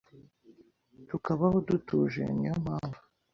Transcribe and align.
tukabaho 1.07 1.57
dutuje 1.67 2.21
niyo 2.35 2.55
mpamvu” 2.63 3.01